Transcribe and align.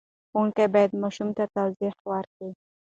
ښوونکی 0.29 0.65
باید 0.73 0.91
ماشوم 1.01 1.29
ته 1.37 1.43
توضیح 1.55 1.95
ورکړي. 2.09 2.49